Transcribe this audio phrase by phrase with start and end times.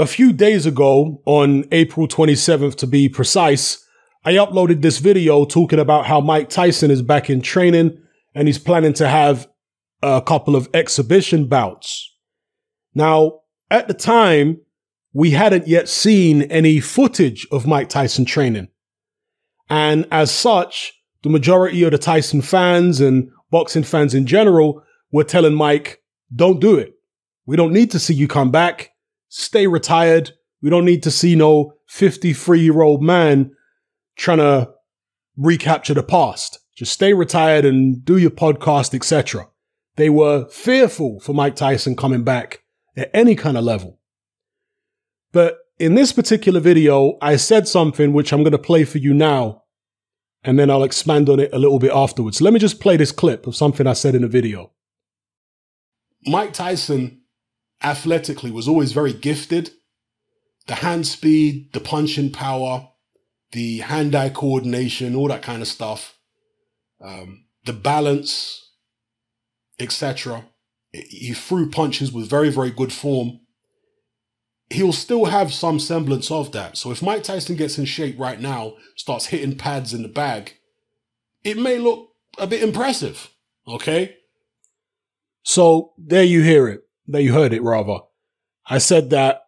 [0.00, 3.86] A few days ago, on April 27th to be precise,
[4.24, 8.00] I uploaded this video talking about how Mike Tyson is back in training
[8.34, 9.46] and he's planning to have
[10.02, 12.16] a couple of exhibition bouts.
[12.94, 13.40] Now,
[13.70, 14.62] at the time,
[15.12, 18.68] we hadn't yet seen any footage of Mike Tyson training.
[19.68, 20.94] And as such,
[21.24, 24.82] the majority of the Tyson fans and boxing fans in general
[25.12, 26.02] were telling Mike,
[26.34, 26.94] don't do it.
[27.44, 28.89] We don't need to see you come back
[29.30, 30.32] stay retired.
[30.60, 33.52] We don't need to see no 53 year old man
[34.16, 34.70] trying to
[35.38, 36.58] recapture the past.
[36.76, 39.48] Just stay retired and do your podcast, etc.
[39.96, 42.62] They were fearful for Mike Tyson coming back
[42.96, 43.98] at any kind of level.
[45.32, 49.14] But in this particular video, I said something which I'm going to play for you
[49.14, 49.64] now,
[50.42, 52.40] and then I'll expand on it a little bit afterwards.
[52.40, 54.72] Let me just play this clip of something I said in the video.
[56.26, 57.19] Mike Tyson
[57.82, 59.70] athletically was always very gifted.
[60.66, 62.88] The hand speed, the punching power,
[63.52, 66.16] the hand eye coordination, all that kind of stuff,
[67.00, 68.72] um, the balance,
[69.78, 70.44] etc.
[70.92, 73.40] He threw punches with very, very good form.
[74.68, 76.76] He'll still have some semblance of that.
[76.76, 80.54] So if Mike Tyson gets in shape right now, starts hitting pads in the bag,
[81.42, 83.30] it may look a bit impressive.
[83.66, 84.16] Okay.
[85.42, 87.98] So there you hear it that you heard it rather.
[88.66, 89.42] I said that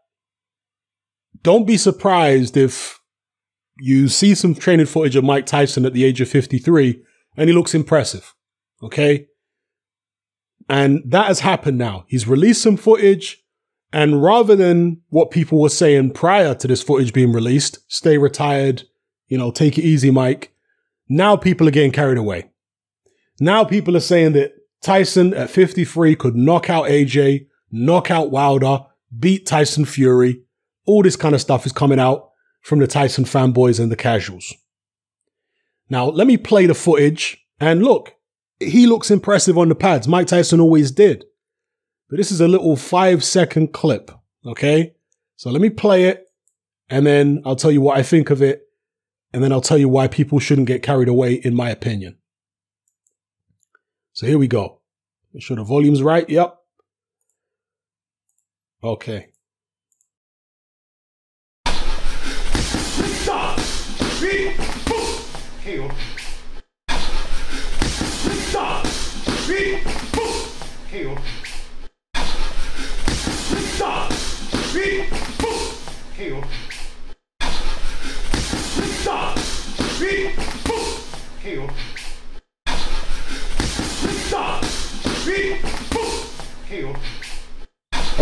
[1.43, 3.01] don't be surprised if
[3.79, 7.03] you see some training footage of Mike Tyson at the age of 53
[7.37, 8.35] and he looks impressive.
[8.83, 9.27] Okay.
[10.69, 12.05] And that has happened now.
[12.09, 13.43] He's released some footage.
[13.93, 18.85] And rather than what people were saying prior to this footage being released, stay retired,
[19.29, 20.55] you know, take it easy, Mike.
[21.09, 22.51] Now people are getting carried away.
[23.39, 24.53] Now people are saying that
[24.83, 28.81] Tyson at 53 could knock out AJ, knock out Wilder,
[29.19, 30.43] beat Tyson Fury.
[30.87, 34.55] All this kind of stuff is coming out from the Tyson fanboys and the casuals.
[35.91, 38.15] Now, let me play the footage and look,
[38.61, 40.07] he looks impressive on the pads.
[40.07, 41.25] Mike Tyson always did.
[42.09, 44.11] But this is a little five second clip.
[44.47, 44.95] Okay.
[45.37, 46.27] So let me play it
[46.89, 48.63] and then I'll tell you what I think of it.
[49.33, 52.19] And then I'll tell you why people shouldn't get carried away, in my opinion.
[54.13, 54.83] So here we go.
[55.33, 56.29] Make sure the volume's right.
[56.29, 56.59] Yep.
[58.85, 59.33] Okay.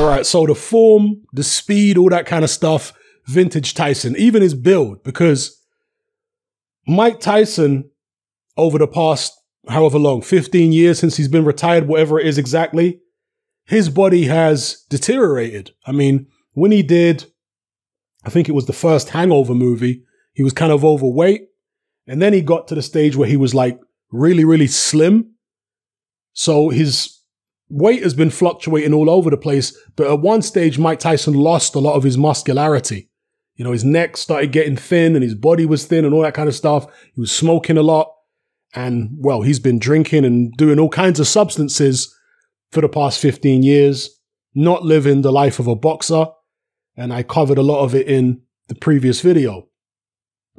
[0.01, 2.95] All right, so the form, the speed, all that kind of stuff,
[3.27, 5.63] vintage Tyson, even his build, because
[6.87, 7.91] Mike Tyson,
[8.57, 9.39] over the past
[9.69, 12.99] however long, 15 years since he's been retired, whatever it is exactly,
[13.67, 15.73] his body has deteriorated.
[15.85, 17.27] I mean, when he did,
[18.25, 21.43] I think it was the first Hangover movie, he was kind of overweight.
[22.07, 23.79] And then he got to the stage where he was like
[24.11, 25.35] really, really slim.
[26.33, 27.20] So his
[27.71, 31.75] weight has been fluctuating all over the place, but at one stage, Mike Tyson lost
[31.75, 33.09] a lot of his muscularity.
[33.55, 36.35] You know, his neck started getting thin and his body was thin and all that
[36.35, 36.87] kind of stuff.
[37.15, 38.13] He was smoking a lot.
[38.75, 42.15] And well, he's been drinking and doing all kinds of substances
[42.71, 44.19] for the past 15 years,
[44.55, 46.27] not living the life of a boxer.
[46.97, 49.69] And I covered a lot of it in the previous video.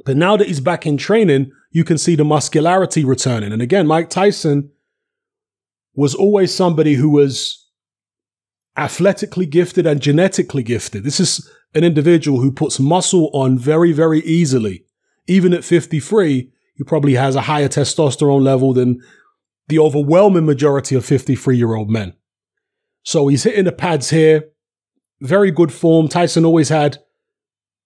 [0.04, 3.52] But now that he's back in training, you can see the muscularity returning.
[3.52, 4.70] And again, Mike Tyson
[5.94, 7.68] was always somebody who was
[8.76, 11.04] athletically gifted and genetically gifted.
[11.04, 14.84] This is an individual who puts muscle on very, very easily.
[15.26, 19.00] Even at 53, he probably has a higher testosterone level than
[19.68, 22.14] the overwhelming majority of 53 year old men.
[23.02, 24.44] So he's hitting the pads here.
[25.20, 26.08] Very good form.
[26.08, 26.98] Tyson always had,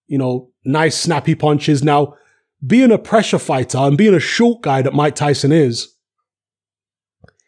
[0.06, 1.82] you know, nice snappy punches.
[1.82, 2.14] Now,
[2.66, 5.95] being a pressure fighter and being a short guy that Mike Tyson is,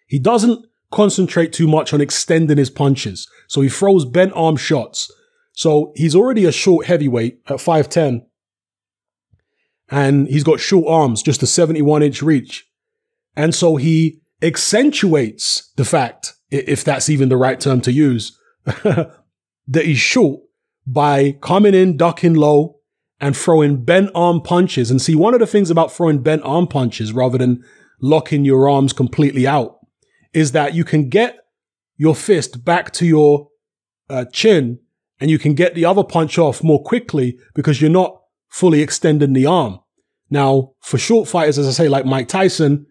[0.08, 3.28] he doesn't concentrate too much on extending his punches.
[3.46, 5.12] So he throws bent arm shots.
[5.52, 8.24] So he's already a short heavyweight at 5'10.
[9.90, 12.66] And he's got short arms, just a 71 inch reach.
[13.36, 19.14] And so he accentuates the fact, if that's even the right term to use, that
[19.84, 20.40] he's short
[20.86, 22.80] by coming in, ducking low,
[23.20, 24.90] and throwing bent arm punches.
[24.90, 27.64] And see, one of the things about throwing bent arm punches rather than
[28.00, 29.77] locking your arms completely out
[30.32, 31.38] is that you can get
[31.96, 33.48] your fist back to your
[34.08, 34.78] uh, chin
[35.20, 39.32] and you can get the other punch off more quickly because you're not fully extending
[39.32, 39.80] the arm.
[40.30, 42.86] Now, for short fighters, as I say, like Mike Tyson,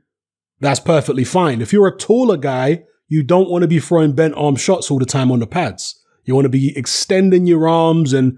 [0.59, 1.61] that's perfectly fine.
[1.61, 4.99] If you're a taller guy, you don't want to be throwing bent arm shots all
[4.99, 6.03] the time on the pads.
[6.25, 8.37] You want to be extending your arms and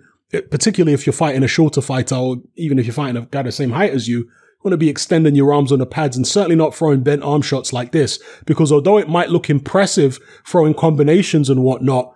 [0.51, 3.51] particularly if you're fighting a shorter fighter or even if you're fighting a guy the
[3.51, 4.29] same height as you
[4.63, 7.41] want to be extending your arms on the pads and certainly not throwing bent arm
[7.41, 8.19] shots like this.
[8.45, 12.13] Because although it might look impressive throwing combinations and whatnot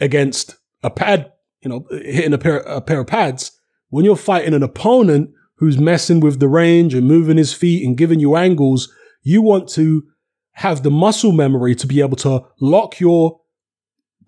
[0.00, 1.32] against a pad,
[1.62, 3.52] you know, hitting a pair, a pair of pads,
[3.88, 7.96] when you're fighting an opponent who's messing with the range and moving his feet and
[7.96, 8.92] giving you angles,
[9.22, 10.04] you want to
[10.52, 13.40] have the muscle memory to be able to lock your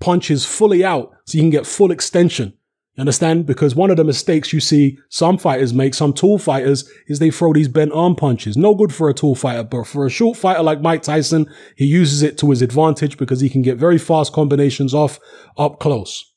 [0.00, 2.54] punches fully out so you can get full extension.
[2.98, 3.46] You understand?
[3.46, 7.30] Because one of the mistakes you see some fighters make, some tall fighters, is they
[7.30, 8.56] throw these bent arm punches.
[8.56, 11.46] No good for a tall fighter, but for a short fighter like Mike Tyson,
[11.76, 15.20] he uses it to his advantage because he can get very fast combinations off
[15.56, 16.34] up close.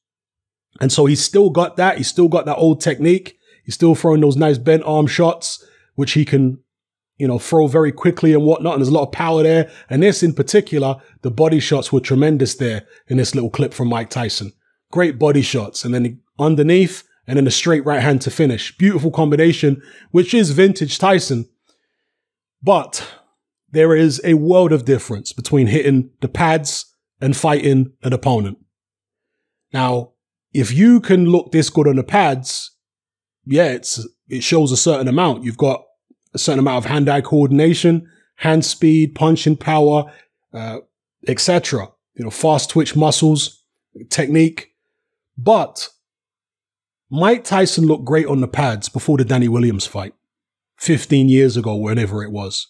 [0.80, 1.98] And so he's still got that.
[1.98, 3.40] He's still got that old technique.
[3.66, 5.66] He's still throwing those nice bent arm shots,
[5.96, 6.60] which he can,
[7.18, 8.74] you know, throw very quickly and whatnot.
[8.74, 9.72] And there's a lot of power there.
[9.90, 13.88] And this in particular, the body shots were tremendous there in this little clip from
[13.88, 14.54] Mike Tyson.
[14.92, 15.84] Great body shots.
[15.84, 18.78] And then underneath and then a straight right hand to finish.
[18.78, 21.48] Beautiful combination, which is vintage Tyson.
[22.62, 23.08] But
[23.72, 28.58] there is a world of difference between hitting the pads and fighting an opponent.
[29.74, 30.12] Now,
[30.54, 32.72] if you can look this good on the pads,
[33.46, 35.44] yeah, it's it shows a certain amount.
[35.44, 35.84] You've got
[36.34, 40.12] a certain amount of hand-eye coordination, hand speed, punching power,
[40.54, 40.80] uh,
[41.28, 41.90] etc.
[42.16, 43.64] You know, fast twitch muscles,
[44.10, 44.70] technique.
[45.38, 45.90] But
[47.14, 50.14] Mike Tyson looked great on the pads before the Danny Williams fight,
[50.78, 52.68] 15 years ago, whenever it was.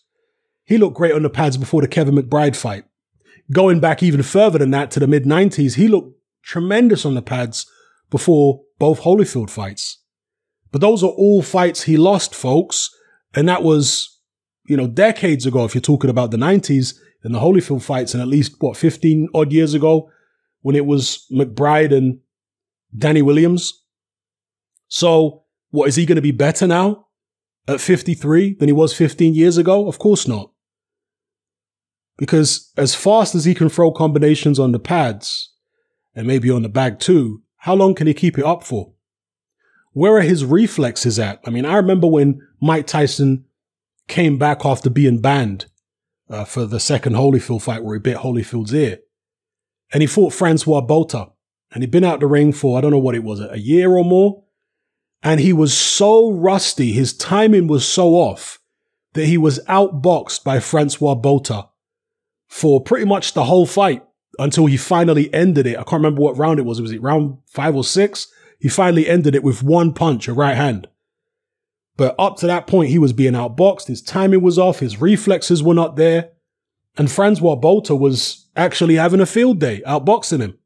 [0.65, 2.85] He looked great on the pads before the Kevin McBride fight.
[3.51, 7.21] Going back even further than that to the mid 90s, he looked tremendous on the
[7.21, 7.67] pads
[8.09, 9.99] before both Holyfield fights.
[10.71, 12.89] But those are all fights he lost, folks.
[13.35, 14.19] And that was,
[14.65, 18.21] you know, decades ago, if you're talking about the 90s and the Holyfield fights, and
[18.21, 20.09] at least, what, 15 odd years ago
[20.61, 22.19] when it was McBride and
[22.97, 23.80] Danny Williams.
[24.93, 27.07] So, what, is he going to be better now
[27.65, 29.87] at 53 than he was 15 years ago?
[29.87, 30.51] Of course not.
[32.17, 35.53] Because as fast as he can throw combinations on the pads,
[36.13, 38.91] and maybe on the bag too, how long can he keep it up for?
[39.93, 41.39] Where are his reflexes at?
[41.47, 43.45] I mean, I remember when Mike Tyson
[44.09, 45.67] came back after being banned
[46.29, 48.99] uh, for the second Holyfield fight where he bit Holyfield's ear.
[49.93, 51.29] And he fought Francois Botha.
[51.71, 53.91] And he'd been out the ring for, I don't know what it was, a year
[53.91, 54.43] or more.
[55.23, 58.59] And he was so rusty, his timing was so off
[59.13, 61.69] that he was outboxed by Francois Botha
[62.47, 64.03] for pretty much the whole fight
[64.39, 65.77] until he finally ended it.
[65.77, 66.81] I can't remember what round it was.
[66.81, 68.27] Was it round five or six?
[68.59, 70.87] He finally ended it with one punch, a right hand.
[71.97, 73.87] But up to that point, he was being outboxed.
[73.87, 74.79] His timing was off.
[74.79, 76.31] His reflexes were not there.
[76.97, 80.57] And Francois Botha was actually having a field day outboxing him.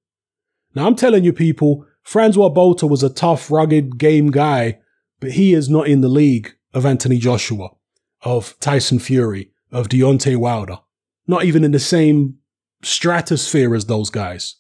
[0.73, 4.77] Now I'm telling you people, Francois Botha was a tough, rugged game guy,
[5.19, 7.69] but he is not in the league of Anthony Joshua,
[8.21, 10.77] of Tyson Fury, of Deontay Wilder.
[11.27, 12.37] Not even in the same
[12.83, 14.57] stratosphere as those guys.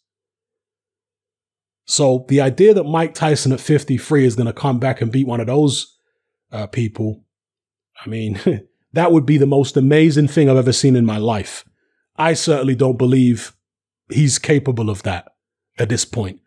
[1.85, 5.27] So the idea that Mike Tyson at 53 is going to come back and beat
[5.27, 5.99] one of those
[6.51, 7.23] uh, people,
[8.03, 8.39] I mean,
[8.93, 11.63] that would be the most amazing thing I've ever seen in my life.
[12.15, 13.55] I certainly don't believe
[14.09, 15.27] he's capable of that
[15.77, 16.39] at this point.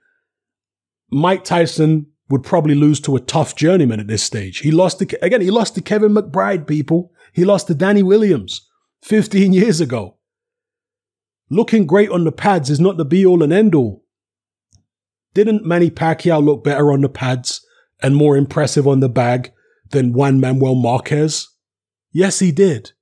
[1.10, 4.58] Mike Tyson would probably lose to a tough journeyman at this stage.
[4.58, 7.12] He lost to, again, he lost to Kevin McBride, people.
[7.32, 8.68] He lost to Danny Williams
[9.02, 10.18] 15 years ago.
[11.50, 14.04] Looking great on the pads is not the be all and end all.
[15.32, 17.64] Didn't Manny Pacquiao look better on the pads
[18.02, 19.52] and more impressive on the bag
[19.90, 21.48] than Juan Manuel Marquez?
[22.12, 22.92] Yes, he did.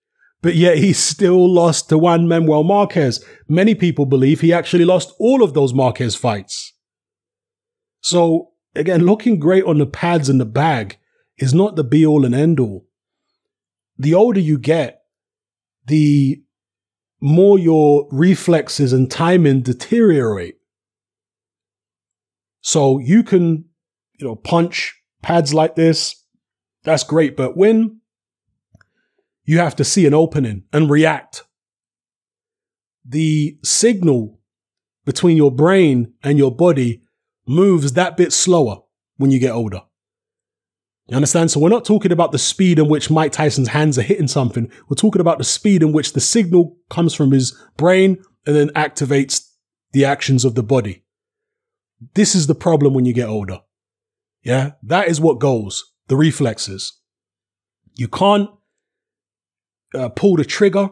[0.43, 3.25] But yet he still lost to Juan Manuel Marquez.
[3.49, 6.73] Many people believe he actually lost all of those Marquez fights.
[8.07, 10.97] So, again, looking great on the pads and the bag
[11.39, 12.87] is not the be all and end all.
[13.99, 15.03] The older you get,
[15.87, 16.41] the
[17.21, 20.55] more your reflexes and timing deteriorate.
[22.61, 23.65] So you can,
[24.21, 26.15] you know, punch pads like this.
[26.85, 27.37] That's great.
[27.37, 28.03] But when
[29.43, 31.43] you have to see an opening and react,
[33.05, 34.39] the signal
[35.05, 37.03] between your brain and your body
[37.47, 38.79] moves that bit slower
[39.17, 39.83] when you get older.
[41.09, 41.51] You understand?
[41.51, 44.71] So we're not talking about the speed in which Mike Tyson's hands are hitting something.
[44.89, 48.71] We're talking about the speed in which the signal comes from his brain and then
[48.71, 49.49] activates
[49.93, 51.05] the actions of the body.
[52.15, 53.63] this is the problem when you get older.
[54.43, 55.93] Yeah, that is what goes.
[56.09, 57.01] The reflexes.
[57.95, 58.51] You can't
[59.95, 60.91] uh, pull the trigger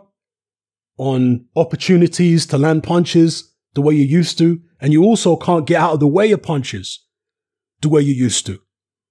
[0.97, 4.61] on opportunities to land punches the way you used to.
[4.81, 7.05] And you also can't get out of the way of punches
[7.81, 8.61] the way you used to.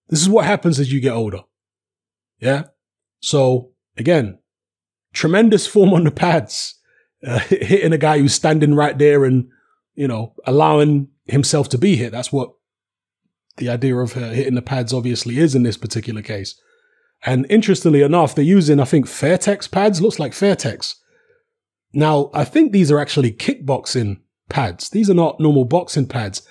[0.09, 1.41] This is what happens as you get older.
[2.39, 2.65] Yeah.
[3.19, 4.39] So again,
[5.13, 6.75] tremendous form on the pads,
[7.25, 9.47] uh, hitting a guy who's standing right there and,
[9.95, 12.11] you know, allowing himself to be hit.
[12.11, 12.51] That's what
[13.57, 16.59] the idea of uh, hitting the pads obviously is in this particular case.
[17.25, 20.01] And interestingly enough, they're using, I think, Fairtex pads.
[20.01, 20.95] Looks like Fairtex.
[21.93, 24.19] Now, I think these are actually kickboxing
[24.53, 24.89] pads.
[24.91, 26.47] These are not normal boxing pads.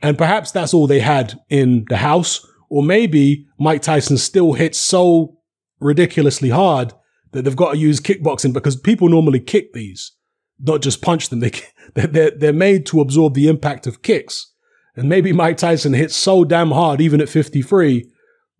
[0.00, 2.44] And perhaps that's all they had in the house.
[2.70, 5.36] Or maybe Mike Tyson still hits so
[5.78, 6.94] ridiculously hard
[7.32, 10.12] that they've got to use kickboxing because people normally kick these,
[10.58, 11.42] not just punch them.
[11.94, 14.52] They, they're, they're made to absorb the impact of kicks.
[14.96, 18.10] And maybe Mike Tyson hits so damn hard, even at 53,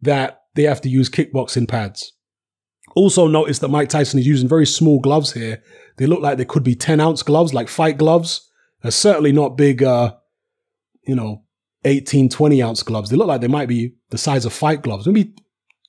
[0.03, 2.12] that they have to use kickboxing pads.
[2.95, 5.62] Also notice that Mike Tyson is using very small gloves here.
[5.97, 8.49] They look like they could be 10 ounce gloves, like fight gloves.
[8.85, 10.14] They're certainly not big, uh,
[11.07, 11.45] you know,
[11.87, 13.09] 18, 20 ounce gloves.
[13.09, 15.07] They look like they might be the size of fight gloves.
[15.07, 15.33] Maybe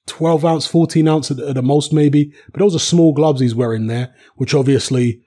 [0.07, 2.33] 12 ounce, 14 ounce at, the most, maybe.
[2.53, 5.21] But those are small gloves he's wearing there, which obviously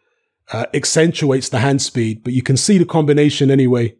[0.50, 2.24] uh, accentuates the hand speed.
[2.24, 3.96] But you can see the combination anyway.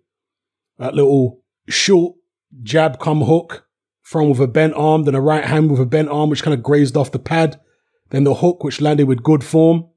[0.79, 2.17] That little short
[2.63, 3.67] jab come hook
[4.01, 6.55] from with a bent arm, then a right hand with a bent arm, which kind
[6.55, 7.61] of grazed off the pad.
[8.09, 9.91] Then the hook, which landed with good form.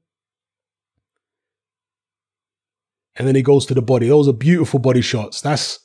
[3.16, 4.08] And then he goes to the body.
[4.08, 5.40] Those are beautiful body shots.
[5.40, 5.78] That's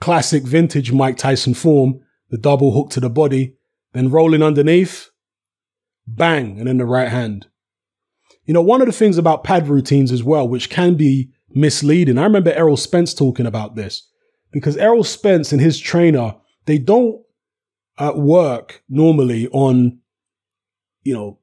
[0.00, 2.00] classic vintage Mike Tyson form.
[2.30, 3.54] The double hook to the body,
[3.94, 5.08] then rolling underneath,
[6.06, 7.46] bang, and then the right hand.
[8.44, 12.18] You know, one of the things about pad routines as well, which can be misleading.
[12.18, 14.06] I remember Errol Spence talking about this
[14.52, 16.34] because Errol Spence and his trainer,
[16.66, 17.22] they don't
[17.96, 19.98] uh, work normally on,
[21.02, 21.38] you know,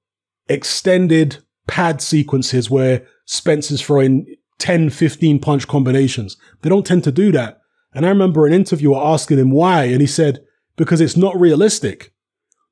[0.47, 6.37] extended pad sequences where Spence is throwing 10, 15 punch combinations.
[6.61, 7.59] They don't tend to do that.
[7.93, 10.39] And I remember an interviewer asking him why, and he said,
[10.75, 12.13] because it's not realistic.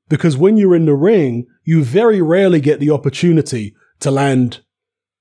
[0.09, 4.61] Because when you're in the ring, you very rarely get the opportunity to land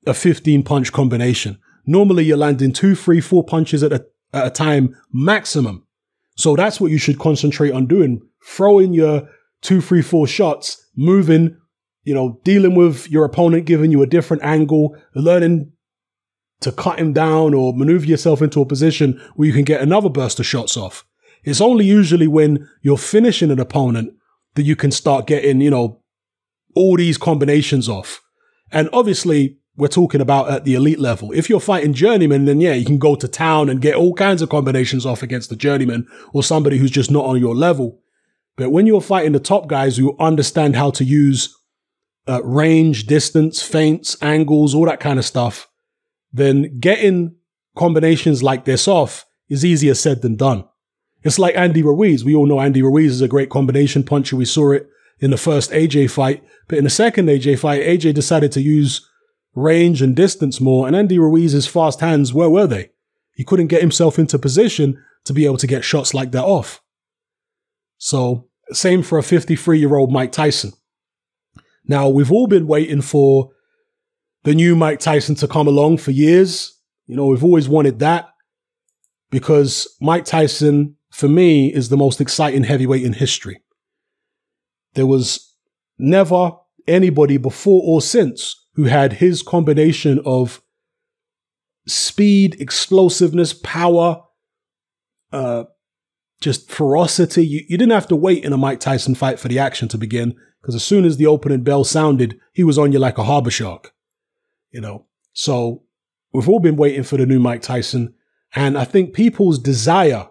[0.06, 1.58] a 15 punch combination.
[1.86, 5.86] Normally you're landing two, three, four punches at a, at a time maximum.
[6.36, 8.20] So that's what you should concentrate on doing.
[8.44, 9.28] Throwing your
[9.60, 11.56] two, three, four shots, moving,
[12.04, 15.72] you know, dealing with your opponent giving you a different angle, learning
[16.62, 20.08] to cut him down or maneuver yourself into a position where you can get another
[20.08, 21.04] burst of shots off.
[21.44, 24.14] It's only usually when you're finishing an opponent
[24.54, 26.02] that you can start getting, you know,
[26.74, 28.20] all these combinations off.
[28.70, 31.32] And obviously, we're talking about at the elite level.
[31.32, 34.42] If you're fighting journeyman, then yeah, you can go to town and get all kinds
[34.42, 38.00] of combinations off against the journeyman or somebody who's just not on your level.
[38.56, 41.54] But when you're fighting the top guys who understand how to use
[42.28, 45.68] uh, range, distance, feints, angles, all that kind of stuff,
[46.32, 47.36] then getting
[47.76, 50.64] combinations like this off is easier said than done.
[51.22, 52.24] It's like Andy Ruiz.
[52.24, 54.36] We all know Andy Ruiz is a great combination puncher.
[54.36, 54.88] We saw it
[55.20, 59.08] in the first AJ fight, but in the second AJ fight, AJ decided to use
[59.54, 62.90] range and distance more, and Andy Ruiz's fast hands, where were they?
[63.34, 66.82] He couldn't get himself into position to be able to get shots like that off.
[67.98, 70.72] So, same for a 53 year old Mike Tyson.
[71.84, 73.50] Now, we've all been waiting for
[74.44, 76.78] the new Mike Tyson to come along for years.
[77.06, 78.28] You know, we've always wanted that
[79.30, 83.60] because Mike Tyson, for me, is the most exciting heavyweight in history.
[84.94, 85.54] There was
[85.98, 86.52] never
[86.86, 90.62] anybody before or since who had his combination of
[91.86, 94.22] speed, explosiveness, power,
[95.32, 95.64] uh,
[96.40, 97.46] just ferocity.
[97.46, 99.98] You, you didn't have to wait in a Mike Tyson fight for the action to
[99.98, 103.24] begin because as soon as the opening bell sounded, he was on you like a
[103.24, 103.91] harbor shark
[104.72, 105.06] you know.
[105.32, 105.82] So
[106.32, 108.14] we've all been waiting for the new Mike Tyson.
[108.54, 110.28] And I think people's desire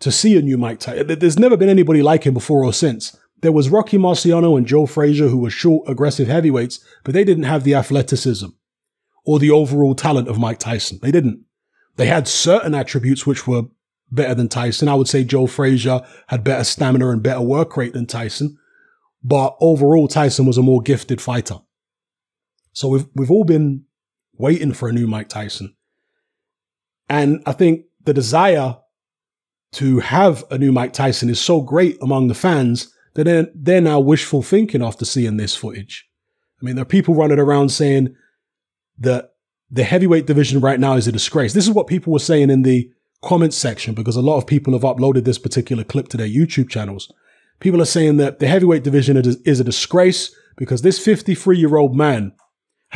[0.00, 3.16] to see a new Mike Tyson, there's never been anybody like him before or since.
[3.42, 7.44] There was Rocky Marciano and Joe Frazier, who were short, aggressive heavyweights, but they didn't
[7.44, 8.48] have the athleticism
[9.24, 10.98] or the overall talent of Mike Tyson.
[11.02, 11.44] They didn't.
[11.96, 13.64] They had certain attributes which were
[14.10, 14.88] better than Tyson.
[14.88, 18.56] I would say Joe Frazier had better stamina and better work rate than Tyson.
[19.22, 21.58] But overall, Tyson was a more gifted fighter.
[22.76, 23.84] So we've we've all been
[24.34, 25.74] waiting for a new Mike Tyson.
[27.08, 28.76] And I think the desire
[29.72, 33.80] to have a new Mike Tyson is so great among the fans that they're, they're
[33.80, 36.06] now wishful thinking after seeing this footage.
[36.60, 38.14] I mean, there are people running around saying
[38.98, 39.30] that
[39.70, 41.54] the heavyweight division right now is a disgrace.
[41.54, 42.90] This is what people were saying in the
[43.24, 46.68] comments section because a lot of people have uploaded this particular clip to their YouTube
[46.68, 47.10] channels.
[47.58, 51.96] People are saying that the heavyweight division is a disgrace because this 53 year old
[51.96, 52.32] man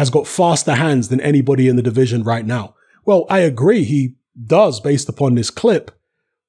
[0.01, 2.75] has got faster hands than anybody in the division right now.
[3.05, 4.15] Well, I agree he
[4.47, 5.91] does based upon this clip,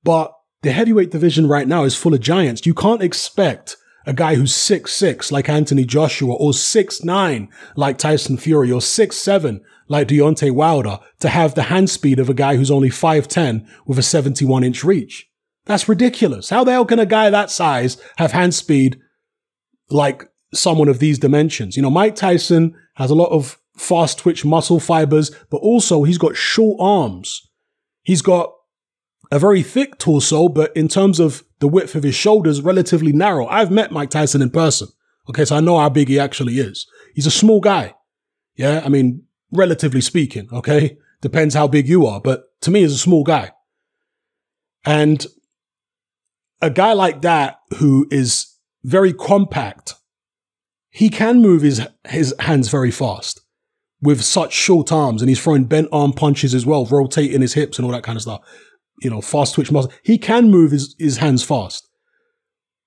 [0.06, 2.66] but the heavyweight division right now is full of giants.
[2.66, 7.98] You can't expect a guy who's six six like Anthony Joshua or six nine like
[7.98, 12.34] Tyson Fury or six seven like Deontay Wilder to have the hand speed of a
[12.34, 15.30] guy who's only 5'10 with a 71 inch reach.
[15.66, 16.52] That's ridiculous.
[16.52, 18.98] How the hell can a guy that size have hand speed
[19.90, 21.76] like someone of these dimensions?
[21.76, 26.18] You know, Mike Tyson has a lot of fast twitch muscle fibers, but also he's
[26.18, 27.50] got short arms.
[28.04, 28.54] He's got
[29.32, 33.48] a very thick torso, but in terms of the width of his shoulders, relatively narrow.
[33.48, 34.90] I've met Mike Tyson in person.
[35.30, 36.88] Okay, so I know how big he actually is.
[37.14, 37.94] He's a small guy.
[38.56, 40.98] Yeah, I mean, relatively speaking, okay?
[41.22, 43.52] Depends how big you are, but to me, he's a small guy.
[44.86, 45.26] And
[46.62, 49.94] a guy like that who is very compact,
[50.92, 53.42] he can move his, his hands very fast
[54.02, 57.78] with such short arms and he's throwing bent arm punches as well, rotating his hips
[57.78, 58.42] and all that kind of stuff
[59.02, 59.92] you know, fast twitch muscle.
[60.04, 61.90] He can move his, his hands fast.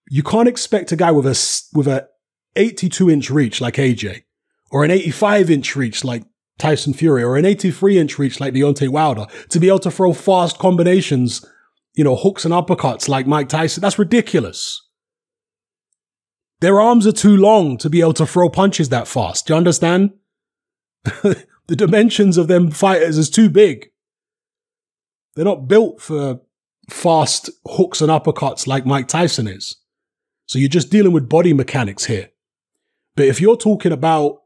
[0.08, 2.08] You can't expect a guy with a, with a
[2.56, 4.23] 82 inch reach like AJ
[4.70, 6.23] or an 85 inch reach like
[6.58, 10.12] Tyson Fury or an 83 inch reach like Deontay Wilder to be able to throw
[10.12, 11.44] fast combinations,
[11.94, 13.80] you know, hooks and uppercuts like Mike Tyson.
[13.80, 14.80] That's ridiculous.
[16.61, 19.46] Their arms are too long to be able to throw punches that fast.
[19.46, 20.12] Do you understand?
[21.04, 21.46] the
[21.76, 23.90] dimensions of them fighters is too big.
[25.34, 26.40] They're not built for
[26.88, 29.76] fast hooks and uppercuts like Mike Tyson is.
[30.46, 32.30] So you're just dealing with body mechanics here.
[33.16, 34.42] But if you're talking about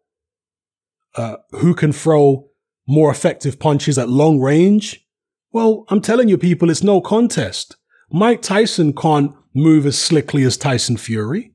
[1.16, 2.48] uh, who can throw
[2.86, 5.06] more effective punches at long range,
[5.52, 7.76] well, I'm telling you, people, it's no contest.
[8.10, 11.52] Mike Tyson can't move as slickly as Tyson Fury.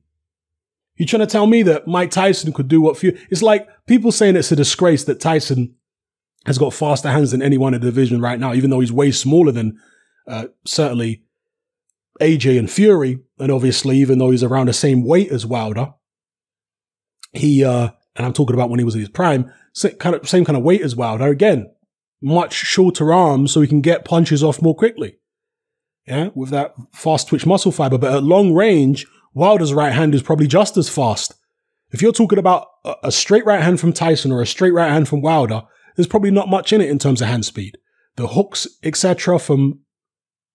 [0.96, 3.20] You're trying to tell me that Mike Tyson could do what Fury?
[3.30, 5.74] It's like people saying it's a disgrace that Tyson
[6.46, 9.10] has got faster hands than anyone in the division right now, even though he's way
[9.10, 9.78] smaller than
[10.28, 11.24] uh, certainly
[12.20, 13.18] AJ and Fury.
[13.38, 15.94] And obviously, even though he's around the same weight as Wilder,
[17.32, 19.52] he, uh, and I'm talking about when he was in his prime,
[19.98, 21.26] kind of, same kind of weight as Wilder.
[21.26, 21.70] Again,
[22.22, 25.18] much shorter arms so he can get punches off more quickly.
[26.06, 27.98] Yeah, with that fast twitch muscle fiber.
[27.98, 31.34] But at long range, Wilder's right hand is probably just as fast.
[31.90, 32.68] If you're talking about
[33.02, 35.62] a straight right hand from Tyson or a straight right hand from Wilder,
[35.96, 37.78] there's probably not much in it in terms of hand speed.
[38.16, 39.80] The hooks, etc., from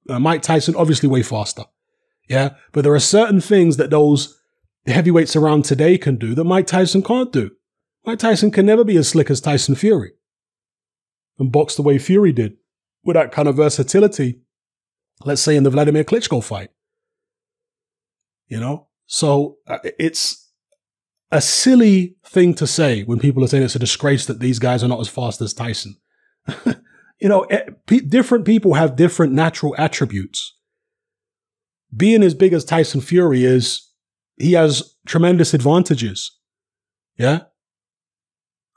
[0.10, 1.64] uh, Mike Tyson, obviously way faster.
[2.28, 4.40] Yeah, but there are certain things that those
[4.86, 7.52] heavyweights around today can do that Mike Tyson can't do.
[8.06, 10.12] Mike Tyson can never be as slick as Tyson Fury
[11.38, 12.58] and box the way Fury did
[13.04, 14.42] with that kind of versatility.
[15.26, 16.70] Let's say in the Vladimir Klitschko fight.
[18.50, 20.50] You know, so uh, it's
[21.32, 24.84] a silly thing to say when people are saying it's a disgrace that these guys
[24.84, 25.98] are not as fast as Tyson.
[26.66, 27.70] you know, eh,
[28.08, 30.56] different people have different natural attributes.
[31.96, 33.92] Being as big as Tyson Fury is,
[34.38, 36.38] he has tremendous advantages.
[37.18, 37.42] Yeah.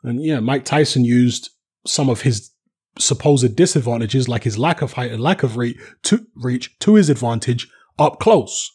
[0.02, 1.50] And yeah, Mike Tyson used
[1.87, 2.50] some of his
[2.98, 7.08] supposed disadvantages, like his lack of height and lack of reach, to reach to his
[7.08, 8.70] advantage up close.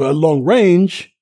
[0.00, 1.14] But at long range,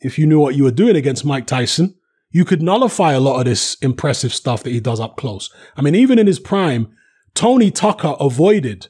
[0.00, 1.94] if you knew what you were doing against Mike Tyson,
[2.30, 5.48] you could nullify a lot of this impressive stuff that he does up close.
[5.74, 6.94] I mean, even in his prime,
[7.34, 8.88] Tony Tucker avoided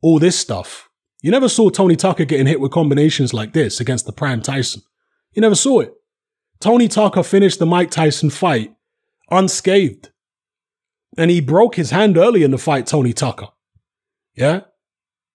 [0.00, 0.88] all this stuff.
[1.20, 4.82] You never saw Tony Tucker getting hit with combinations like this against the prime Tyson.
[5.32, 5.94] You never saw it.
[6.58, 8.74] Tony Tucker finished the Mike Tyson fight
[9.30, 10.10] unscathed.
[11.16, 13.46] And he broke his hand early in the fight, Tony Tucker.
[14.34, 14.62] Yeah?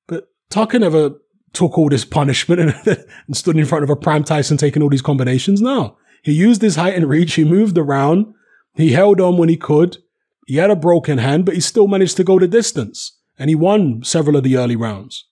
[0.05, 1.21] But Tucker never
[1.57, 2.75] took all this punishment and,
[3.27, 5.61] and stood in front of a Prime Tyson taking all these combinations.
[5.61, 7.33] No, he used his height and reach.
[7.33, 8.33] He moved around.
[8.75, 9.97] He held on when he could.
[10.45, 13.55] He had a broken hand, but he still managed to go the distance and he
[13.55, 15.27] won several of the early rounds.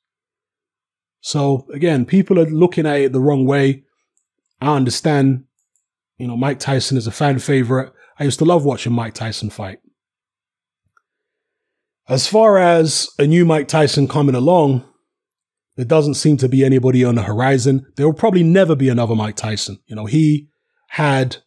[1.22, 3.84] So again, people are looking at it the wrong way.
[4.62, 5.46] I understand,
[6.18, 7.92] you know, Mike Tyson is a fan favorite.
[8.20, 9.80] I used to love watching Mike Tyson fight.
[12.08, 14.86] As far as a new Mike Tyson coming along,
[15.76, 17.86] there doesn't seem to be anybody on the horizon.
[17.96, 19.80] There will probably never be another Mike Tyson.
[19.88, 20.48] You know, he
[20.90, 21.38] had,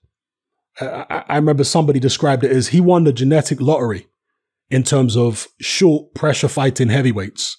[0.81, 4.07] uh, I remember somebody described it as he won the genetic lottery
[4.71, 7.57] in terms of short pressure fighting heavyweights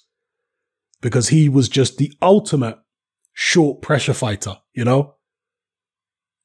[1.00, 2.78] because he was just the ultimate
[3.32, 5.14] short pressure fighter, you know?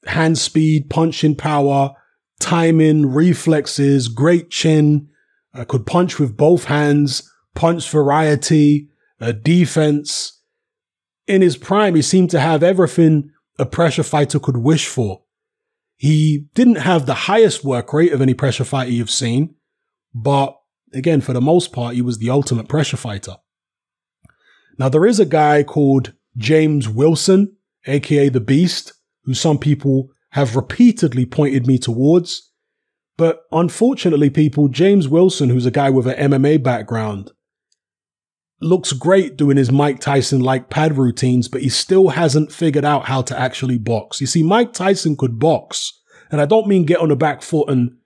[0.07, 1.93] Hand speed, punching power,
[2.39, 5.09] timing, reflexes, great chin,
[5.53, 10.41] uh, could punch with both hands, punch variety, a defense.
[11.27, 15.23] In his prime, he seemed to have everything a pressure fighter could wish for.
[15.95, 19.55] He didn't have the highest work rate of any pressure fighter you've seen,
[20.13, 20.55] but
[20.93, 23.35] again, for the most part, he was the ultimate pressure fighter.
[24.77, 30.55] Now, there is a guy called James Wilson, aka the Beast, who some people have
[30.55, 32.51] repeatedly pointed me towards.
[33.17, 37.31] But unfortunately, people, James Wilson, who's a guy with an MMA background,
[38.65, 43.05] looks great doing his Mike Tyson like pad routines, but he still hasn't figured out
[43.05, 44.19] how to actually box.
[44.19, 46.01] You see, Mike Tyson could box,
[46.31, 47.97] and I don't mean get on the back foot and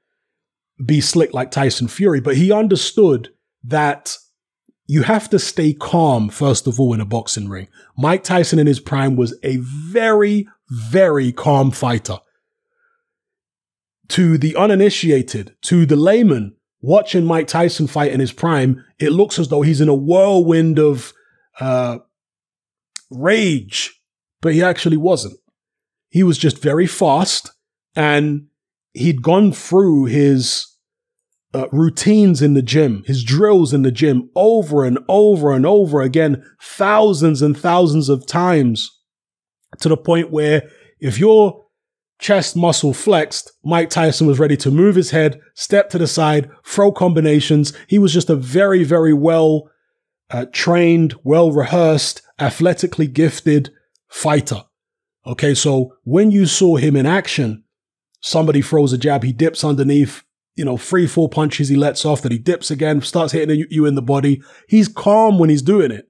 [0.86, 3.30] be slick like Tyson Fury, but he understood
[3.64, 4.18] that
[4.88, 7.68] you have to stay calm, first of all, in a boxing ring.
[7.98, 12.18] Mike Tyson in his prime was a very, very calm fighter.
[14.10, 19.40] To the uninitiated, to the layman, watching Mike Tyson fight in his prime, it looks
[19.40, 21.14] as though he's in a whirlwind of
[21.60, 22.00] uh,
[23.10, 24.02] rage,
[24.42, 25.38] but he actually wasn't.
[26.10, 27.52] He was just very fast
[27.96, 28.48] and
[28.94, 30.66] he'd gone through his
[31.54, 36.02] uh, routines in the gym, his drills in the gym over and over and over
[36.02, 38.90] again, thousands and thousands of times
[39.80, 41.66] to the point where if your
[42.20, 46.50] chest muscle flexed, Mike Tyson was ready to move his head, step to the side,
[46.66, 47.74] throw combinations.
[47.88, 49.70] He was just a very, very well
[50.30, 53.72] uh, trained, well rehearsed, athletically gifted
[54.08, 54.64] fighter.
[55.26, 57.64] Okay, so when you saw him in action,
[58.22, 60.24] somebody throws a jab, he dips underneath,
[60.56, 63.86] you know, three, four punches he lets off, that he dips again, starts hitting you
[63.86, 64.42] in the body.
[64.68, 66.10] He's calm when he's doing it.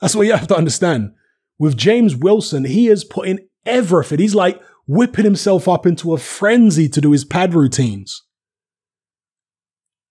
[0.00, 1.12] That's what you have to understand.
[1.58, 4.18] With James Wilson, he is putting everything.
[4.18, 8.22] He's like whipping himself up into a frenzy to do his pad routines.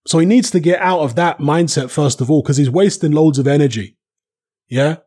[0.07, 3.11] So he needs to get out of that mindset first of all, because he's wasting
[3.11, 3.97] loads of energy.
[4.67, 4.97] Yeah.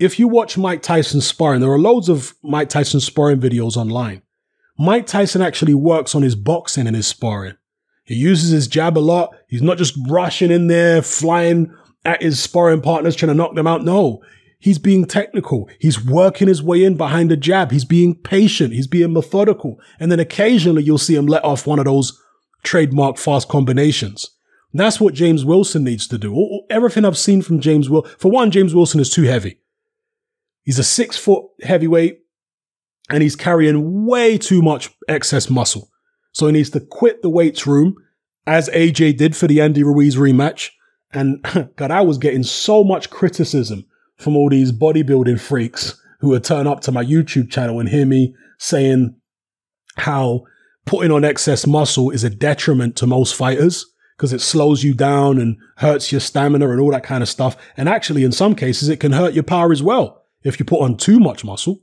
[0.00, 4.22] If you watch Mike Tyson sparring, there are loads of Mike Tyson sparring videos online.
[4.78, 7.56] Mike Tyson actually works on his boxing and his sparring.
[8.04, 9.34] He uses his jab a lot.
[9.48, 11.72] He's not just rushing in there, flying
[12.04, 13.84] at his sparring partners, trying to knock them out.
[13.84, 14.22] No,
[14.62, 15.68] he's being technical.
[15.80, 17.72] He's working his way in behind the jab.
[17.72, 18.72] He's being patient.
[18.72, 19.78] He's being methodical.
[19.98, 22.18] And then occasionally you'll see him let off one of those
[22.62, 24.30] trademark fast combinations.
[24.72, 26.62] That's what James Wilson needs to do.
[26.70, 29.58] Everything I've seen from James Will, for one, James Wilson is too heavy.
[30.62, 32.20] He's a six foot heavyweight
[33.10, 35.90] and he's carrying way too much excess muscle.
[36.30, 37.96] So he needs to quit the weights room,
[38.46, 40.70] as AJ did for the Andy Ruiz rematch.
[41.12, 41.42] And
[41.76, 43.86] God, I was getting so much criticism
[44.22, 48.06] from all these bodybuilding freaks who would turn up to my YouTube channel and hear
[48.06, 49.16] me saying
[49.96, 50.42] how
[50.86, 53.84] putting on excess muscle is a detriment to most fighters
[54.16, 57.56] because it slows you down and hurts your stamina and all that kind of stuff.
[57.76, 60.80] And actually, in some cases, it can hurt your power as well if you put
[60.80, 61.80] on too much muscle.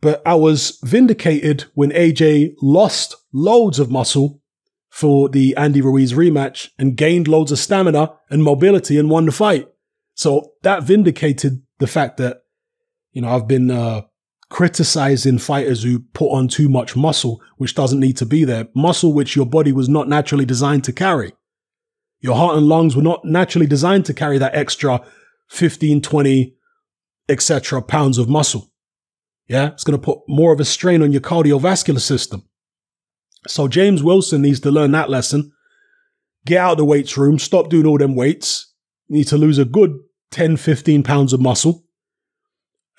[0.00, 4.40] But I was vindicated when AJ lost loads of muscle
[4.90, 9.32] for the Andy Ruiz rematch and gained loads of stamina and mobility and won the
[9.32, 9.66] fight.
[10.14, 12.42] So that vindicated the fact that,
[13.12, 14.02] you know, I've been uh,
[14.48, 18.68] criticizing fighters who put on too much muscle, which doesn't need to be there.
[18.74, 21.32] Muscle which your body was not naturally designed to carry.
[22.20, 25.04] Your heart and lungs were not naturally designed to carry that extra
[25.48, 26.54] 15, 20,
[27.28, 27.82] etc.
[27.82, 28.70] pounds of muscle.
[29.46, 32.48] Yeah, it's going to put more of a strain on your cardiovascular system.
[33.46, 35.52] So James Wilson needs to learn that lesson.
[36.46, 38.72] Get out of the weights room, stop doing all them weights.
[39.08, 39.98] You need to lose a good
[40.30, 41.84] 10, 15 pounds of muscle.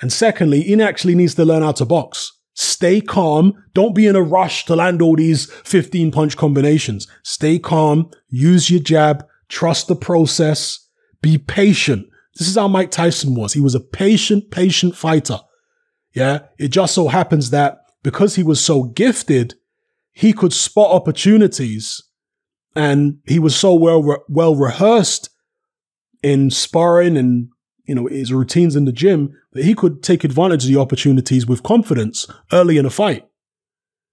[0.01, 2.31] And secondly, he actually needs to learn how to box.
[2.53, 3.53] Stay calm.
[3.73, 7.07] Don't be in a rush to land all these 15 punch combinations.
[7.23, 8.09] Stay calm.
[8.29, 9.25] Use your jab.
[9.49, 10.88] Trust the process.
[11.21, 12.07] Be patient.
[12.38, 13.53] This is how Mike Tyson was.
[13.53, 15.39] He was a patient, patient fighter.
[16.13, 16.39] Yeah.
[16.57, 19.55] It just so happens that because he was so gifted,
[20.13, 22.01] he could spot opportunities
[22.73, 25.29] and he was so well, re- well rehearsed
[26.25, 27.49] in sparring and,
[27.85, 31.45] you know, his routines in the gym that he could take advantage of the opportunities
[31.45, 33.27] with confidence early in a fight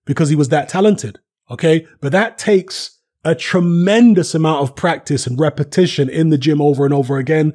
[0.04, 1.18] because he was that talented.
[1.50, 1.86] Okay.
[2.00, 6.94] But that takes a tremendous amount of practice and repetition in the gym over and
[6.94, 7.52] over again,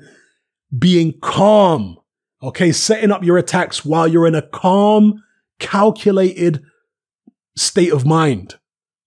[0.78, 1.98] being calm
[2.41, 5.24] Okay, setting up your attacks while you're in a calm,
[5.60, 6.63] calculated
[7.56, 8.60] state of mind.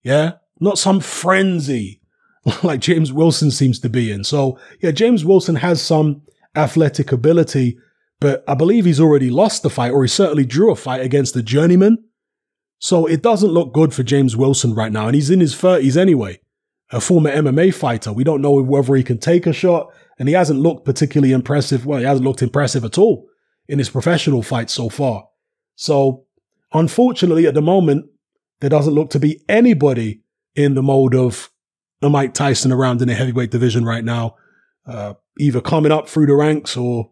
[0.03, 2.00] Yeah, not some frenzy
[2.63, 4.25] like James Wilson seems to be in.
[4.25, 6.23] So, yeah, James Wilson has some
[6.57, 7.79] athletic ability,
[8.19, 11.35] but I believe he's already lost the fight, or he certainly drew a fight against
[11.35, 12.05] the journeyman.
[12.79, 15.97] So it doesn't look good for James Wilson right now, and he's in his 30s
[15.97, 16.41] anyway.
[16.93, 18.13] a former MMA fighter.
[18.13, 21.87] We don't know whether he can take a shot, and he hasn't looked particularly impressive.
[21.87, 23.29] Well, he hasn't looked impressive at all
[23.69, 25.29] in his professional fights so far.
[25.77, 26.25] So,
[26.73, 28.07] unfortunately, at the moment,
[28.61, 30.23] there doesn't look to be anybody
[30.55, 31.51] in the mode of
[32.09, 34.37] Mike Tyson around in the heavyweight division right now,
[34.87, 37.11] uh, either coming up through the ranks or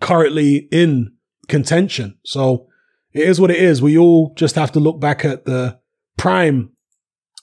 [0.00, 1.12] currently in
[1.48, 2.18] contention.
[2.24, 2.68] So
[3.12, 3.82] it is what it is.
[3.82, 5.80] We all just have to look back at the
[6.16, 6.70] prime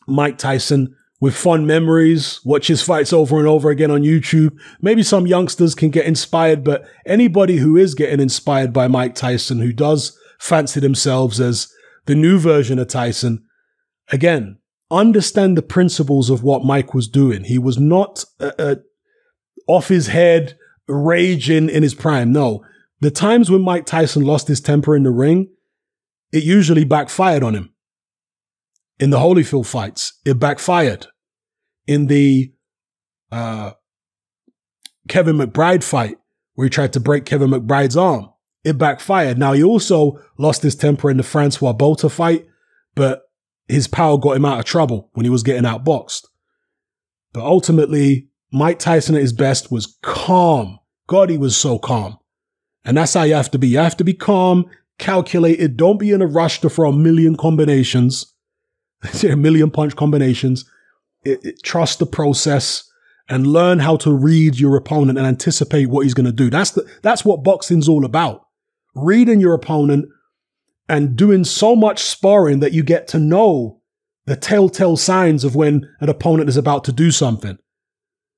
[0.07, 4.55] Mike Tyson with fond memories, watch his fights over and over again on YouTube.
[4.81, 9.59] Maybe some youngsters can get inspired, but anybody who is getting inspired by Mike Tyson,
[9.59, 11.73] who does fancy themselves as
[12.05, 13.43] the new version of Tyson,
[14.11, 17.43] again, understand the principles of what Mike was doing.
[17.43, 18.75] He was not uh, uh,
[19.67, 22.31] off his head, raging in his prime.
[22.31, 22.63] No,
[22.99, 25.49] the times when Mike Tyson lost his temper in the ring,
[26.31, 27.73] it usually backfired on him.
[28.99, 31.07] In the Holyfield fights, it backfired.
[31.85, 32.53] In the
[33.31, 33.71] uh,
[35.07, 36.17] Kevin McBride fight,
[36.55, 38.29] where he tried to break Kevin McBride's arm,
[38.63, 39.37] it backfired.
[39.37, 42.47] Now, he also lost his temper in the Francois Botha fight,
[42.95, 43.26] but
[43.67, 46.25] his power got him out of trouble when he was getting outboxed.
[47.33, 50.79] But ultimately, Mike Tyson at his best was calm.
[51.07, 52.17] God, he was so calm.
[52.85, 53.67] And that's how you have to be.
[53.67, 54.65] You have to be calm,
[54.97, 55.75] calculated.
[55.75, 58.33] Don't be in a rush to throw a million combinations,
[59.23, 60.69] a million punch combinations.
[61.23, 62.89] It, it, trust the process
[63.27, 66.49] and learn how to read your opponent and anticipate what he's going to do.
[66.49, 68.45] That's the, that's what boxing's all about.
[68.95, 70.07] Reading your opponent
[70.89, 73.81] and doing so much sparring that you get to know
[74.25, 77.57] the telltale signs of when an opponent is about to do something.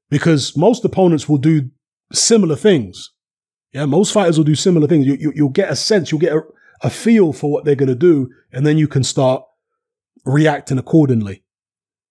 [0.10, 1.70] Because most opponents will do
[2.12, 3.12] similar things.
[3.72, 5.06] Yeah, most fighters will do similar things.
[5.06, 6.42] You, you, will get a sense, you'll get a,
[6.82, 9.44] a feel for what they're going to do, and then you can start
[10.26, 11.44] reacting accordingly.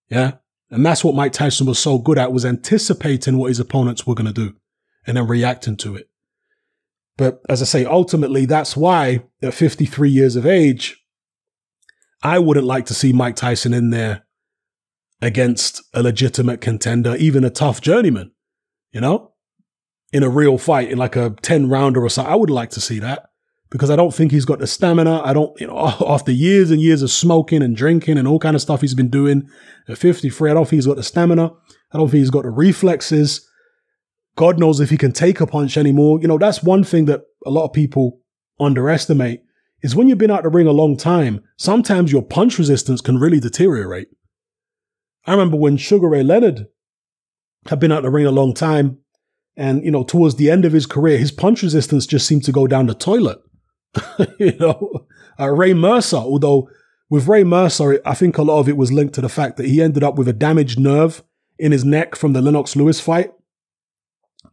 [0.09, 0.35] Yeah.
[0.71, 4.15] And that's what Mike Tyson was so good at, was anticipating what his opponents were
[4.15, 4.55] going to do
[5.07, 6.09] and then reacting to it.
[7.19, 11.05] But as I say, ultimately, that's why at 53 years of age,
[12.23, 14.25] I wouldn't like to see Mike Tyson in there
[15.21, 18.31] against a legitimate contender, even a tough journeyman,
[18.93, 19.33] you know,
[20.13, 22.33] in a real fight, in like a 10 rounder or something.
[22.33, 23.29] I would like to see that
[23.69, 25.21] because I don't think he's got the stamina.
[25.23, 25.77] I don't, you know,
[26.07, 29.11] after years and years of smoking and drinking and all kind of stuff he's been
[29.11, 29.49] doing
[29.89, 31.51] at 53, I don't think he's got the stamina.
[31.93, 33.48] I don't think he's got the reflexes.
[34.39, 36.21] God knows if he can take a punch anymore.
[36.21, 38.21] You know, that's one thing that a lot of people
[38.61, 39.43] underestimate
[39.83, 43.19] is when you've been out the ring a long time, sometimes your punch resistance can
[43.19, 44.07] really deteriorate.
[45.27, 46.69] I remember when Sugar Ray Leonard
[47.67, 48.99] had been out the ring a long time,
[49.57, 52.53] and you know, towards the end of his career, his punch resistance just seemed to
[52.53, 53.41] go down the toilet.
[54.39, 55.07] you know,
[55.41, 56.71] uh, Ray Mercer, although
[57.11, 59.67] with Ray Mercer, I think a lot of it was linked to the fact that
[59.67, 61.25] he ended up with a damaged nerve
[61.59, 63.33] in his neck from the Lennox Lewis fight.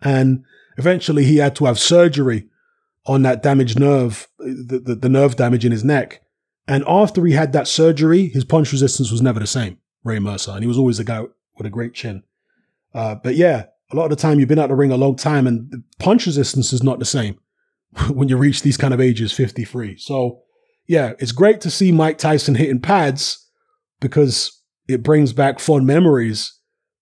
[0.05, 0.45] And
[0.77, 2.47] eventually he had to have surgery
[3.05, 6.21] on that damaged nerve, the, the, the, nerve damage in his neck.
[6.67, 10.51] And after he had that surgery, his punch resistance was never the same, Ray Mercer.
[10.51, 11.23] And he was always a guy
[11.57, 12.23] with a great chin.
[12.93, 15.15] Uh, but yeah, a lot of the time you've been out the ring a long
[15.15, 17.39] time and punch resistance is not the same
[18.09, 19.97] when you reach these kind of ages, 53.
[19.97, 20.41] So
[20.87, 23.49] yeah, it's great to see Mike Tyson hitting pads
[23.99, 26.59] because it brings back fond memories,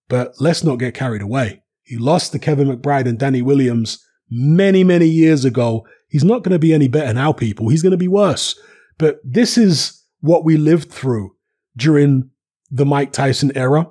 [0.08, 1.62] but let's not get carried away.
[1.84, 5.86] He lost to Kevin McBride and Danny Williams many, many years ago.
[6.08, 7.68] He's not going to be any better now, people.
[7.68, 8.58] He's going to be worse.
[8.98, 11.36] But this is what we lived through
[11.76, 12.30] during
[12.70, 13.86] the Mike Tyson era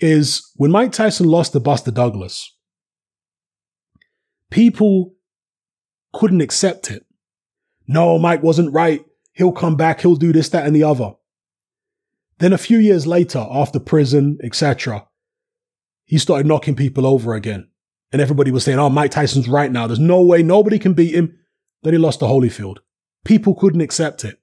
[0.00, 2.54] is when Mike Tyson lost to Buster Douglas,
[4.50, 5.14] people
[6.12, 7.04] couldn't accept it.
[7.86, 9.04] No, Mike wasn't right.
[9.32, 10.00] He'll come back.
[10.00, 11.12] He'll do this, that, and the other.
[12.38, 15.06] Then a few years later, after prison, etc.,
[16.10, 17.68] he started knocking people over again.
[18.10, 19.86] And everybody was saying, oh, Mike Tyson's right now.
[19.86, 21.38] There's no way nobody can beat him.
[21.84, 22.78] Then he lost to Holyfield.
[23.24, 24.40] People couldn't accept it.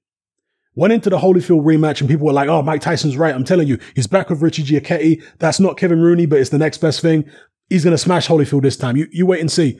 [0.75, 3.35] Went into the Holyfield rematch and people were like, oh, Mike Tyson's right.
[3.35, 5.21] I'm telling you, he's back with Richie Giachetti.
[5.39, 7.29] That's not Kevin Rooney, but it's the next best thing.
[7.69, 8.95] He's going to smash Holyfield this time.
[8.95, 9.77] You, you wait and see.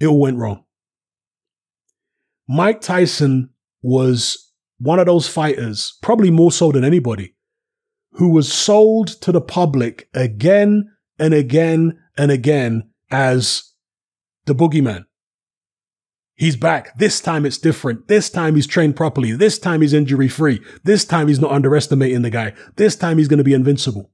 [0.00, 0.64] It all went wrong.
[2.48, 3.50] Mike Tyson
[3.82, 7.36] was one of those fighters, probably more so than anybody,
[8.14, 13.72] who was sold to the public again and again and again as
[14.46, 15.06] the boogeyman.
[16.36, 16.98] He's back.
[16.98, 18.08] This time it's different.
[18.08, 19.32] This time he's trained properly.
[19.32, 20.60] This time he's injury free.
[20.82, 22.54] This time he's not underestimating the guy.
[22.74, 24.10] This time he's going to be invincible.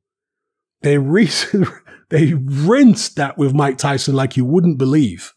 [0.82, 1.30] They re-
[2.10, 5.32] they rinsed that with Mike Tyson like you wouldn't believe.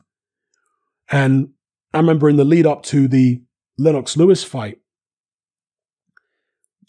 [1.09, 1.49] And
[1.93, 3.41] I remember in the lead up to the
[3.77, 4.79] Lennox Lewis fight,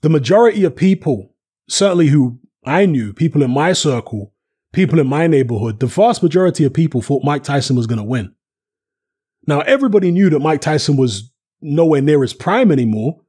[0.03, 1.35] the majority of people,
[1.69, 4.34] certainly who I knew, people in my circle,
[4.75, 8.05] people in my neighborhood, the vast majority of people thought Mike Tyson was going to
[8.05, 8.35] win.
[9.47, 13.21] Now, everybody knew that Mike Tyson was nowhere near his prime anymore,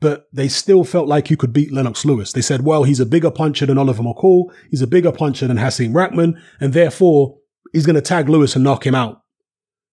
[0.00, 2.32] but they still felt like you could beat Lennox Lewis.
[2.32, 4.52] They said, well, he's a bigger puncher than Oliver McCall.
[4.70, 6.40] He's a bigger puncher than Hasim Rahman.
[6.58, 7.38] And therefore,
[7.72, 9.22] he's going to tag Lewis and knock him out.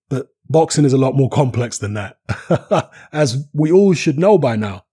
[0.09, 2.17] But boxing is a lot more complex than that,
[3.11, 4.85] as we all should know by now.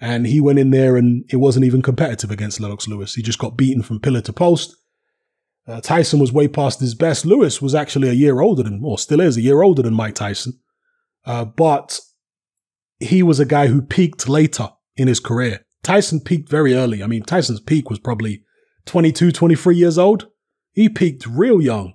[0.00, 3.14] And he went in there and it wasn't even competitive against Lennox Lewis.
[3.14, 4.76] He just got beaten from pillar to post.
[5.66, 7.24] Uh, Tyson was way past his best.
[7.24, 10.14] Lewis was actually a year older than, or still is a year older than Mike
[10.14, 10.58] Tyson.
[11.24, 12.00] Uh, but
[13.00, 15.64] he was a guy who peaked later in his career.
[15.82, 17.02] Tyson peaked very early.
[17.02, 18.42] I mean, Tyson's peak was probably
[18.86, 20.28] 22, 23 years old.
[20.72, 21.94] He peaked real young.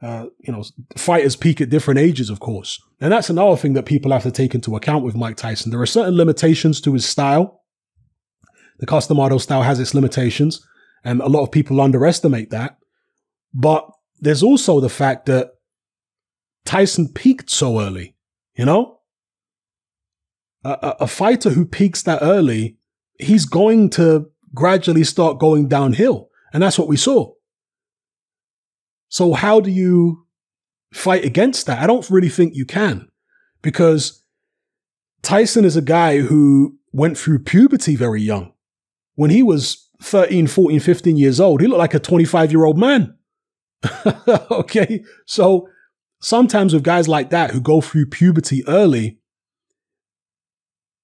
[0.00, 0.64] Uh, you know,
[0.96, 2.80] fighters peak at different ages, of course.
[3.00, 5.70] And that's another thing that people have to take into account with Mike Tyson.
[5.70, 7.60] There are certain limitations to his style.
[8.80, 10.66] The model style has its limitations,
[11.04, 12.78] and a lot of people underestimate that.
[13.54, 15.52] But there's also the fact that
[16.64, 18.16] Tyson peaked so early,
[18.54, 18.98] you know?
[20.64, 22.76] A, a, fighter who peaks that early,
[23.18, 26.28] he's going to gradually start going downhill.
[26.52, 27.32] And that's what we saw.
[29.08, 30.24] So how do you
[30.92, 31.82] fight against that?
[31.82, 33.08] I don't really think you can
[33.60, 34.22] because
[35.22, 38.52] Tyson is a guy who went through puberty very young.
[39.14, 42.78] When he was 13, 14, 15 years old, he looked like a 25 year old
[42.78, 43.16] man.
[44.50, 45.02] okay.
[45.26, 45.68] So
[46.20, 49.18] sometimes with guys like that who go through puberty early,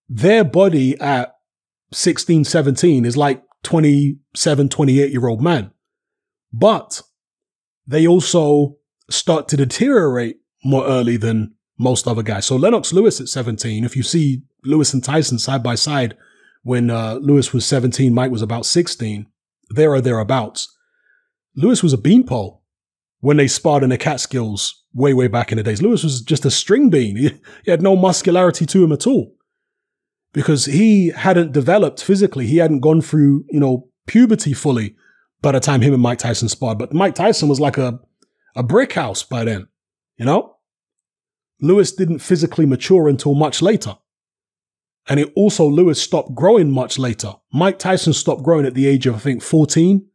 [0.08, 1.34] their body at
[1.92, 5.70] 16, 17 is like 27, 28 year old man.
[6.52, 7.02] But
[7.87, 8.76] they also
[9.11, 12.46] start to deteriorate more early than most other guys.
[12.46, 16.16] So Lennox Lewis at 17, if you see Lewis and Tyson side by side
[16.62, 19.27] when uh, Lewis was 17, Mike was about 16,
[19.71, 20.75] there or thereabouts.
[21.55, 22.62] Lewis was a beanpole
[23.21, 25.83] when they sparred in the Catskills way, way back in the days.
[25.83, 27.16] Lewis was just a string bean.
[27.16, 27.31] He,
[27.64, 29.35] he had no muscularity to him at all
[30.33, 32.47] because he hadn't developed physically.
[32.47, 34.97] He hadn't gone through, you know, puberty fully
[35.42, 36.79] by the time him and Mike Tyson sparred.
[36.79, 37.99] But Mike Tyson was like a,
[38.55, 39.68] a brick house by then,
[40.16, 40.57] you know?
[41.61, 43.97] Lewis didn't physically mature until much later.
[45.09, 47.33] And it also, Lewis stopped growing much later.
[47.53, 50.07] Mike Tyson stopped growing at the age of, I think, 14,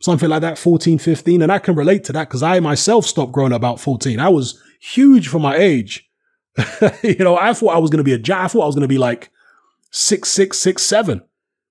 [0.00, 1.42] something like that, 14, 15.
[1.42, 4.20] And I can relate to that because I myself stopped growing about 14.
[4.20, 6.08] I was huge for my age.
[7.02, 8.44] you know, I thought I was going to be a giant.
[8.44, 9.30] I thought I was going to be like
[9.90, 11.22] six, six, six, seven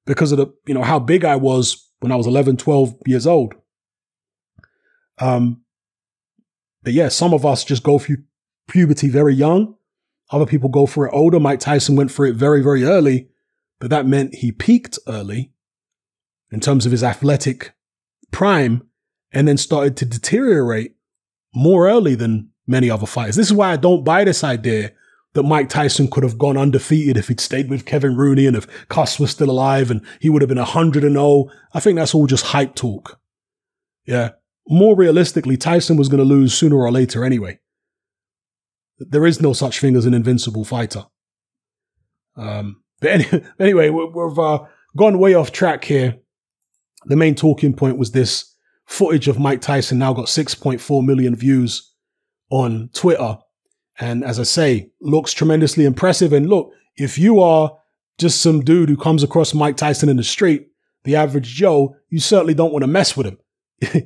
[0.06, 3.26] because of the, you know, how big I was when I was 11, 12 years
[3.26, 3.56] old.
[5.20, 5.62] Um,
[6.84, 8.18] but yeah, some of us just go through
[8.68, 9.76] puberty very young.
[10.32, 11.40] Other people go for it older.
[11.40, 13.30] Mike Tyson went for it very, very early,
[13.80, 15.52] but that meant he peaked early
[16.52, 17.74] in terms of his athletic
[18.32, 18.88] prime
[19.32, 20.96] and then started to deteriorate
[21.54, 23.36] more early than many other fighters.
[23.36, 24.92] This is why I don't buy this idea
[25.34, 28.88] that Mike Tyson could have gone undefeated if he'd stayed with Kevin Rooney and if
[28.88, 31.48] Cus was still alive and he would have been 100 and 0.
[31.74, 33.20] I think that's all just hype talk.
[34.06, 34.32] Yeah.
[34.68, 37.60] More realistically, Tyson was going to lose sooner or later anyway.
[39.00, 41.04] There is no such thing as an invincible fighter.
[42.36, 44.60] Um, but any, anyway, we've uh,
[44.96, 46.18] gone way off track here.
[47.06, 48.56] The main talking point was this
[48.86, 51.94] footage of Mike Tyson now got 6.4 million views
[52.50, 53.38] on Twitter
[54.00, 56.34] and as I say, looks tremendously impressive.
[56.34, 57.78] And look, if you are
[58.18, 60.68] just some dude who comes across Mike Tyson in the street,
[61.04, 63.38] the average Joe, you certainly don't want to mess with him.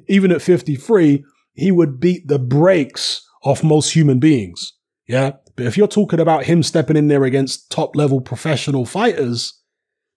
[0.07, 1.23] Even at 53,
[1.53, 4.73] he would beat the brakes off most human beings.
[5.09, 5.31] Yeah.
[5.55, 9.59] But if you're talking about him stepping in there against top level professional fighters,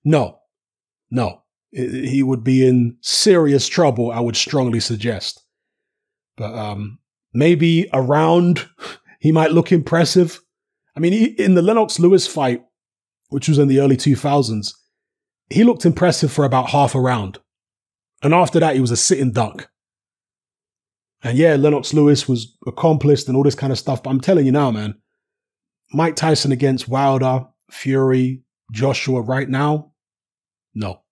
[0.05, 0.39] no,
[1.11, 4.13] no, he would be in serious trouble.
[4.13, 5.43] I would strongly suggest.
[6.37, 6.99] But, um,
[7.33, 8.69] maybe around
[9.19, 10.41] he might look impressive.
[10.95, 12.63] I mean, in the Lennox Lewis fight,
[13.31, 14.75] which was in the early 2000s,
[15.49, 17.39] he looked impressive for about half a round.
[18.23, 19.71] And after that, he was a sitting duck.
[21.25, 24.03] And yeah, Lennox Lewis was accomplished and all this kind of stuff.
[24.03, 24.95] But I'm telling you now, man,
[25.93, 28.43] Mike Tyson against Wilder, Fury,
[28.73, 29.93] Joshua right now,
[30.75, 31.03] no.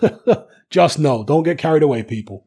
[0.70, 1.24] Just no.
[1.24, 2.46] Don't get carried away, people.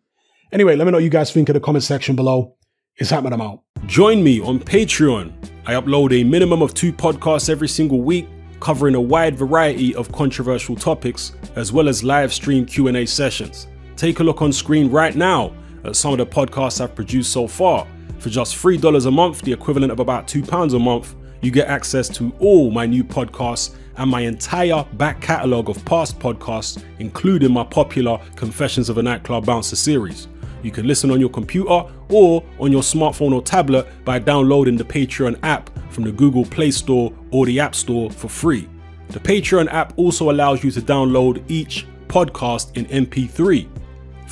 [0.52, 2.56] Anyway, let me know what you guys think in the comment section below.
[2.98, 3.62] It's happening amount.
[3.88, 5.34] Join me on Patreon.
[5.66, 8.28] I upload a minimum of two podcasts every single week
[8.60, 13.68] covering a wide variety of controversial topics as well as live stream Q&A sessions.
[13.96, 15.54] Take a look on screen right now
[15.88, 17.88] at some of the podcasts I've produced so far.
[18.20, 22.10] For just $3 a month, the equivalent of about £2 a month, you get access
[22.10, 27.64] to all my new podcasts and my entire back catalogue of past podcasts, including my
[27.64, 30.28] popular Confessions of a Nightclub Bouncer series.
[30.64, 34.84] You can listen on your computer or on your smartphone or tablet by downloading the
[34.84, 38.68] Patreon app from the Google Play Store or the App Store for free.
[39.10, 43.68] The Patreon app also allows you to download each podcast in MP3.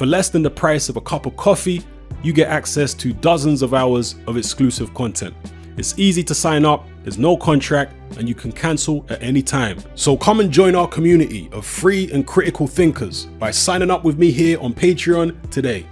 [0.03, 1.81] For less than the price of a cup of coffee,
[2.23, 5.33] you get access to dozens of hours of exclusive content.
[5.77, 9.77] It's easy to sign up, there's no contract, and you can cancel at any time.
[9.95, 14.19] So come and join our community of free and critical thinkers by signing up with
[14.19, 15.87] me here on Patreon today.